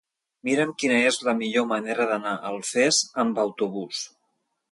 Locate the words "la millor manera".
1.27-2.09